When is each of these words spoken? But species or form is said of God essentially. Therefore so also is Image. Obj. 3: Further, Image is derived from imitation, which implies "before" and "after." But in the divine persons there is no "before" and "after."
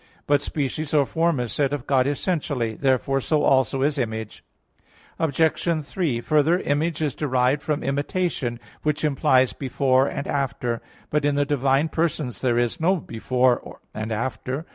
But 0.25 0.41
species 0.41 0.95
or 0.95 1.05
form 1.05 1.39
is 1.39 1.51
said 1.53 1.73
of 1.73 1.85
God 1.85 2.07
essentially. 2.07 2.73
Therefore 2.73 3.21
so 3.21 3.43
also 3.43 3.83
is 3.83 3.99
Image. 3.99 4.43
Obj. 5.19 5.85
3: 5.85 6.21
Further, 6.21 6.57
Image 6.57 7.03
is 7.03 7.13
derived 7.13 7.61
from 7.61 7.83
imitation, 7.83 8.59
which 8.81 9.03
implies 9.03 9.53
"before" 9.53 10.07
and 10.07 10.27
"after." 10.27 10.81
But 11.11 11.23
in 11.23 11.35
the 11.35 11.45
divine 11.45 11.87
persons 11.89 12.41
there 12.41 12.57
is 12.57 12.79
no 12.79 12.95
"before" 12.95 13.79
and 13.93 14.11
"after." 14.11 14.65